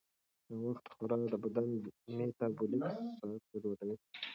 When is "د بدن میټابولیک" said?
1.31-2.83